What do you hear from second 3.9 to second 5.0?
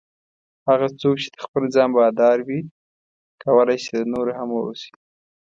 د نورو هم واوسي.